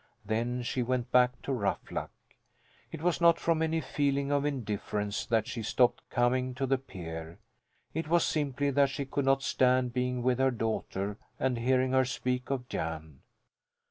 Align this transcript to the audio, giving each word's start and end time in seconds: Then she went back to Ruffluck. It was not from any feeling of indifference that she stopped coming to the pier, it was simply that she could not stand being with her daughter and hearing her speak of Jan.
Then 0.25 0.63
she 0.63 0.81
went 0.81 1.11
back 1.11 1.43
to 1.43 1.51
Ruffluck. 1.53 2.09
It 2.91 3.03
was 3.03 3.21
not 3.21 3.37
from 3.37 3.61
any 3.61 3.79
feeling 3.81 4.31
of 4.31 4.45
indifference 4.45 5.27
that 5.27 5.45
she 5.45 5.61
stopped 5.61 6.09
coming 6.09 6.55
to 6.55 6.65
the 6.65 6.79
pier, 6.79 7.37
it 7.93 8.07
was 8.07 8.25
simply 8.25 8.71
that 8.71 8.89
she 8.89 9.05
could 9.05 9.25
not 9.25 9.43
stand 9.43 9.93
being 9.93 10.23
with 10.23 10.39
her 10.39 10.49
daughter 10.49 11.19
and 11.39 11.59
hearing 11.59 11.91
her 11.91 12.03
speak 12.05 12.49
of 12.49 12.67
Jan. 12.67 13.19